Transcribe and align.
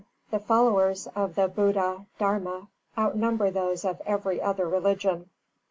The 0.31 0.39
followers 0.39 1.05
of 1.15 1.35
the 1.35 1.47
Buddha 1.47 2.07
Dharma 2.17 2.69
outnumber 2.97 3.51
those 3.51 3.85
of 3.85 4.01
every 4.03 4.41
other 4.41 4.67
religion. 4.67 5.29